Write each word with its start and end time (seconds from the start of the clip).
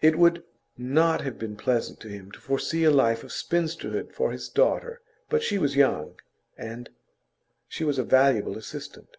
It 0.00 0.16
would 0.16 0.44
not 0.78 1.22
have 1.22 1.36
been 1.36 1.56
pleasant 1.56 1.98
to 1.98 2.08
him 2.08 2.30
to 2.30 2.38
foresee 2.40 2.84
a 2.84 2.92
life 2.92 3.24
of 3.24 3.32
spinsterhood 3.32 4.12
for 4.12 4.30
his 4.30 4.48
daughter; 4.48 5.00
but 5.28 5.42
she 5.42 5.58
was 5.58 5.74
young, 5.74 6.14
and 6.56 6.88
she 7.66 7.82
was 7.82 7.98
a 7.98 8.04
valuable 8.04 8.56
assistant. 8.56 9.16